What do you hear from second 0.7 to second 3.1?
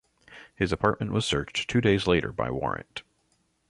apartment was searched two days later by warrant.